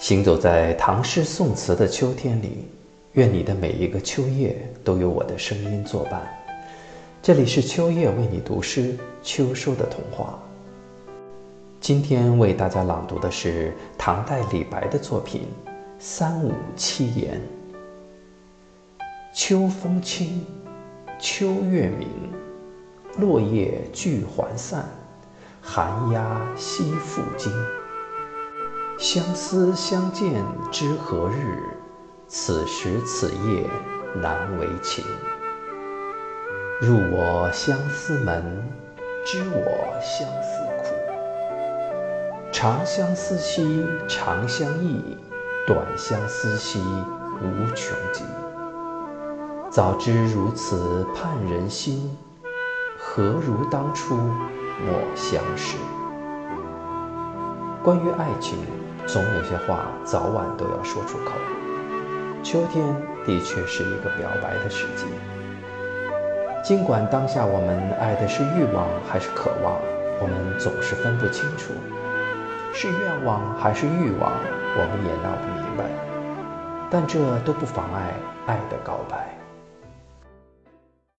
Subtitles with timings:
[0.00, 2.66] 行走在唐诗宋词的秋天里，
[3.12, 6.26] 愿你的每一个秋夜都有我的声音作伴。
[7.20, 10.38] 这里是秋叶为你读诗，秋收的童话。
[11.82, 15.42] 今天为大家朗读的是唐代李白的作品
[15.98, 17.38] 《三五七言》。
[19.34, 20.46] 秋风清，
[21.18, 22.08] 秋月明，
[23.18, 24.88] 落叶聚还散，
[25.60, 27.52] 寒鸦栖复惊。
[29.00, 31.62] 相思相见知何日？
[32.28, 33.66] 此时此夜
[34.14, 35.02] 难为情。
[36.82, 38.62] 入我相思门，
[39.24, 40.94] 知我相思苦。
[42.52, 45.16] 长相思兮长相忆，
[45.66, 46.78] 短相思兮
[47.40, 48.22] 无穷极。
[49.70, 52.14] 早知如此盼人心，
[52.98, 55.78] 何如当初莫相识？
[57.82, 58.58] 关于爱情。
[59.12, 61.32] 总有些话早晚都要说出口。
[62.44, 62.86] 秋天
[63.26, 65.04] 的确是一个表白的时机。
[66.62, 69.74] 尽管当下我们爱的是欲望还是渴望，
[70.20, 71.72] 我们总是分不清楚；
[72.72, 74.30] 是愿望还是欲望，
[74.76, 75.84] 我们也闹不明白。
[76.88, 78.14] 但这都不妨碍
[78.46, 79.39] 爱的告白。